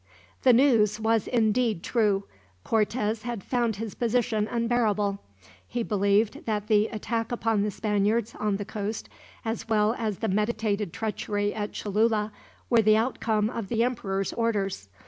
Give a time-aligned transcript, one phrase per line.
[0.41, 2.23] The news was indeed true.
[2.63, 5.19] Cortez had found his position unbearable.
[5.67, 9.09] He believed that the attack upon the Spaniards, on the coast,
[9.45, 12.31] as well as the meditated treachery at Cholula,
[12.67, 14.89] were the outcome of the emperor's orders.